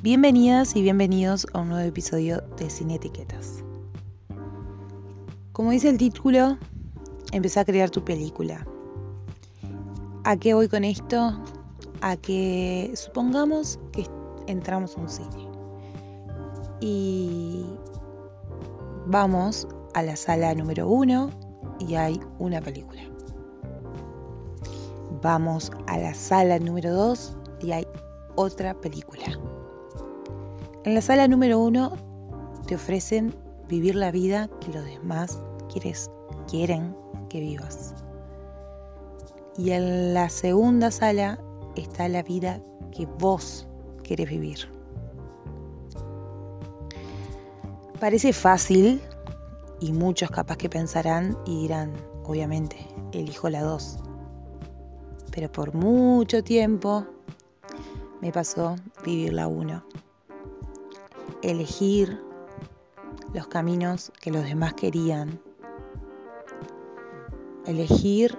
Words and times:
Bienvenidas 0.00 0.76
y 0.76 0.82
bienvenidos 0.82 1.44
a 1.54 1.58
un 1.58 1.70
nuevo 1.70 1.88
episodio 1.88 2.40
de 2.56 2.70
Sin 2.70 2.92
Etiquetas. 2.92 3.64
Como 5.50 5.72
dice 5.72 5.88
el 5.88 5.98
título, 5.98 6.56
empezá 7.32 7.62
a 7.62 7.64
crear 7.64 7.90
tu 7.90 8.04
película. 8.04 8.64
¿A 10.22 10.36
qué 10.36 10.54
voy 10.54 10.68
con 10.68 10.84
esto? 10.84 11.42
A 12.00 12.16
que 12.16 12.92
supongamos 12.94 13.80
que 13.90 14.06
entramos 14.46 14.96
a 14.96 15.00
un 15.00 15.08
cine 15.08 15.48
y 16.80 17.66
vamos 19.06 19.66
a 19.94 20.04
la 20.04 20.14
sala 20.14 20.54
número 20.54 20.88
uno 20.88 21.28
y 21.80 21.96
hay 21.96 22.20
una 22.38 22.60
película. 22.60 23.02
Vamos 25.22 25.72
a 25.88 25.98
la 25.98 26.14
sala 26.14 26.60
número 26.60 26.94
dos 26.94 27.36
y 27.60 27.72
hay 27.72 27.84
otra 28.36 28.74
película. 28.74 29.36
En 30.84 30.94
la 30.94 31.02
sala 31.02 31.26
número 31.26 31.58
uno 31.58 31.92
te 32.66 32.76
ofrecen 32.76 33.34
vivir 33.68 33.96
la 33.96 34.12
vida 34.12 34.48
que 34.60 34.72
los 34.72 34.84
demás 34.84 35.40
quieres, 35.72 36.10
quieren 36.48 36.96
que 37.28 37.40
vivas. 37.40 37.94
Y 39.56 39.72
en 39.72 40.14
la 40.14 40.28
segunda 40.28 40.90
sala 40.92 41.40
está 41.74 42.08
la 42.08 42.22
vida 42.22 42.60
que 42.92 43.06
vos 43.18 43.66
querés 44.04 44.30
vivir. 44.30 44.58
Parece 47.98 48.32
fácil 48.32 49.00
y 49.80 49.92
muchos 49.92 50.30
capaz 50.30 50.56
que 50.56 50.70
pensarán 50.70 51.36
y 51.44 51.62
dirán, 51.62 51.92
obviamente, 52.24 52.76
elijo 53.12 53.50
la 53.50 53.62
dos. 53.62 53.98
Pero 55.32 55.50
por 55.50 55.74
mucho 55.74 56.44
tiempo 56.44 57.04
me 58.20 58.30
pasó 58.30 58.76
vivir 59.04 59.32
la 59.32 59.48
uno. 59.48 59.84
Elegir 61.42 62.20
los 63.32 63.46
caminos 63.46 64.10
que 64.20 64.32
los 64.32 64.42
demás 64.42 64.74
querían. 64.74 65.40
Elegir 67.64 68.36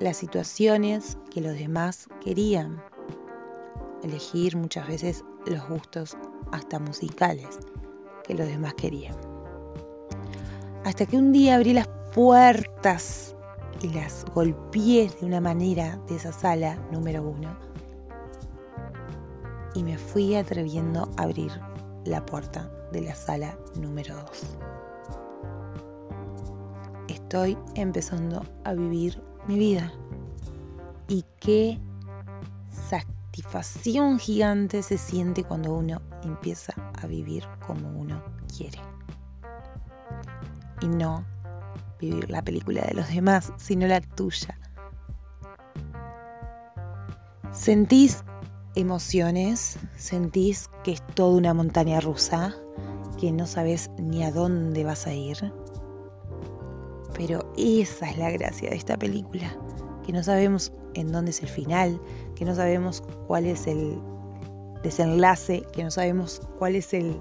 las 0.00 0.18
situaciones 0.18 1.16
que 1.30 1.40
los 1.40 1.54
demás 1.54 2.08
querían. 2.22 2.82
Elegir 4.02 4.56
muchas 4.56 4.86
veces 4.86 5.24
los 5.46 5.66
gustos 5.66 6.18
hasta 6.50 6.78
musicales 6.78 7.58
que 8.22 8.34
los 8.34 8.46
demás 8.46 8.74
querían. 8.74 9.16
Hasta 10.84 11.06
que 11.06 11.16
un 11.16 11.32
día 11.32 11.54
abrí 11.54 11.72
las 11.72 11.88
puertas 12.14 13.34
y 13.80 13.88
las 13.88 14.26
golpeé 14.34 15.08
de 15.08 15.24
una 15.24 15.40
manera 15.40 15.98
de 16.06 16.16
esa 16.16 16.32
sala 16.32 16.76
número 16.90 17.22
uno 17.22 17.56
y 19.74 19.82
me 19.82 19.96
fui 19.96 20.34
atreviendo 20.34 21.08
a 21.16 21.22
abrir 21.22 21.50
la 22.04 22.24
puerta 22.24 22.70
de 22.92 23.02
la 23.02 23.14
sala 23.14 23.56
número 23.76 24.16
2. 24.16 24.56
Estoy 27.08 27.58
empezando 27.74 28.44
a 28.64 28.74
vivir 28.74 29.22
mi 29.46 29.58
vida 29.58 29.92
y 31.08 31.24
qué 31.40 31.78
satisfacción 32.70 34.18
gigante 34.18 34.82
se 34.82 34.98
siente 34.98 35.44
cuando 35.44 35.74
uno 35.74 36.00
empieza 36.22 36.74
a 37.02 37.06
vivir 37.06 37.44
como 37.66 37.88
uno 37.98 38.22
quiere. 38.56 38.78
Y 40.80 40.88
no 40.88 41.24
vivir 42.00 42.30
la 42.30 42.42
película 42.42 42.82
de 42.82 42.94
los 42.94 43.08
demás, 43.08 43.52
sino 43.56 43.86
la 43.86 44.00
tuya. 44.00 44.58
Sentís 47.52 48.24
emociones, 48.74 49.78
sentís 49.96 50.68
que 50.84 50.92
es 50.92 51.06
toda 51.14 51.36
una 51.36 51.54
montaña 51.54 52.00
rusa, 52.00 52.54
que 53.18 53.32
no 53.32 53.46
sabes 53.46 53.90
ni 53.98 54.24
a 54.24 54.30
dónde 54.30 54.84
vas 54.84 55.06
a 55.06 55.14
ir. 55.14 55.52
Pero 57.14 57.52
esa 57.56 58.10
es 58.10 58.18
la 58.18 58.30
gracia 58.30 58.70
de 58.70 58.76
esta 58.76 58.96
película, 58.96 59.56
que 60.04 60.12
no 60.12 60.22
sabemos 60.22 60.72
en 60.94 61.12
dónde 61.12 61.30
es 61.30 61.42
el 61.42 61.48
final, 61.48 62.00
que 62.34 62.44
no 62.44 62.54
sabemos 62.54 63.02
cuál 63.26 63.46
es 63.46 63.66
el 63.66 63.98
desenlace, 64.82 65.62
que 65.72 65.84
no 65.84 65.90
sabemos 65.90 66.40
cuál 66.58 66.76
es 66.76 66.92
el 66.94 67.20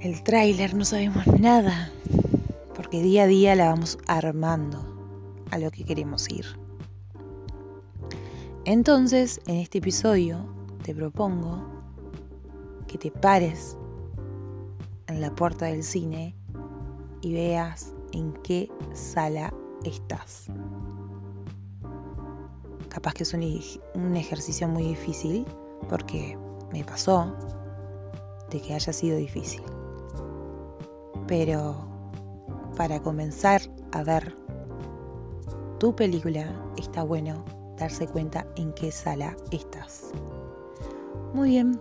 el 0.00 0.22
tráiler, 0.22 0.74
no 0.74 0.84
sabemos 0.84 1.26
nada, 1.38 1.92
porque 2.74 3.02
día 3.02 3.24
a 3.24 3.26
día 3.26 3.54
la 3.54 3.66
vamos 3.66 3.98
armando 4.06 4.82
a 5.50 5.58
lo 5.58 5.70
que 5.70 5.84
queremos 5.84 6.30
ir. 6.30 6.46
Entonces, 8.66 9.40
en 9.46 9.56
este 9.56 9.78
episodio 9.78 10.44
te 10.82 10.94
propongo 10.94 11.64
que 12.86 12.98
te 12.98 13.10
pares 13.10 13.78
en 15.06 15.22
la 15.22 15.34
puerta 15.34 15.64
del 15.64 15.82
cine 15.82 16.36
y 17.22 17.32
veas 17.32 17.94
en 18.12 18.34
qué 18.42 18.70
sala 18.92 19.54
estás. 19.84 20.48
Capaz 22.90 23.14
que 23.14 23.22
es 23.22 23.32
un, 23.32 24.16
ejercicio 24.16 24.68
muy 24.68 24.82
difícil 24.82 25.46
porque 25.88 26.36
me 26.70 26.84
pasó 26.84 27.34
de 28.50 28.60
que 28.60 28.74
haya 28.74 28.92
sido 28.92 29.16
difícil. 29.16 29.62
Pero 31.26 31.76
para 32.76 33.00
comenzar 33.00 33.62
a 33.92 34.02
ver 34.02 34.36
tu 35.78 35.96
película 35.96 36.52
está 36.76 37.04
bueno 37.04 37.59
darse 37.80 38.06
cuenta 38.06 38.46
en 38.56 38.72
qué 38.72 38.92
sala 38.92 39.36
estás. 39.50 40.10
Muy 41.34 41.50
bien, 41.50 41.78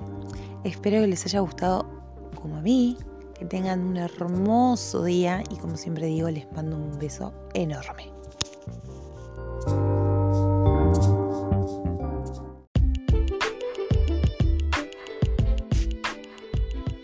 espero 0.64 1.02
que 1.02 1.08
les 1.08 1.26
haya 1.26 1.40
gustado 1.40 1.86
como 2.42 2.58
a 2.58 2.62
mí, 2.62 2.98
que 3.38 3.46
tengan 3.46 3.82
un 3.82 3.98
hermoso 3.98 5.04
día 5.04 5.44
y 5.50 5.56
como 5.58 5.78
siempre 5.78 6.08
digo, 6.08 6.30
les 6.30 6.52
mando 6.52 6.76
un 6.76 6.98
beso 7.00 7.34
enorme. 7.54 8.12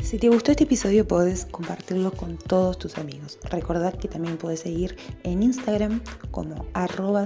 Si 0.06 0.20
te 0.20 0.30
gustó 0.30 0.52
este 0.52 0.66
episodio 0.66 1.08
puedes 1.08 1.48
compartirlo 1.48 2.12
con 2.12 2.38
todos 2.38 2.78
tus 2.78 3.00
amigos. 3.00 3.40
Recordad 3.50 3.96
que 3.96 4.08
también 4.08 4.38
puedes 4.38 4.60
seguir 4.60 4.96
en 5.24 5.42
Instagram 5.42 6.00
como 6.30 6.68
arroba 6.74 7.26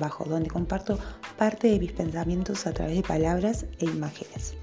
bajo 0.00 0.24
donde 0.24 0.48
comparto 0.48 0.98
parte 1.36 1.68
de 1.68 1.78
mis 1.78 1.92
pensamientos 1.92 2.66
a 2.66 2.72
través 2.72 2.96
de 2.96 3.02
palabras 3.02 3.66
e 3.78 3.84
imágenes. 3.84 4.54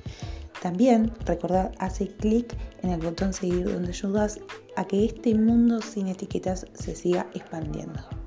También 0.63 1.13
recordad 1.23 1.71
hace 1.77 2.07
clic 2.07 2.57
en 2.81 2.89
el 2.89 2.99
botón 2.99 3.31
seguir 3.31 3.71
donde 3.71 3.89
ayudas 3.89 4.39
a 4.75 4.83
que 4.85 5.05
este 5.05 5.35
mundo 5.35 5.83
sin 5.83 6.07
etiquetas 6.07 6.65
se 6.73 6.95
siga 6.95 7.27
expandiendo. 7.35 8.22